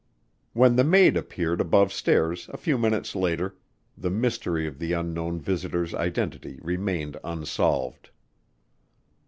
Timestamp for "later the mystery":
3.15-4.65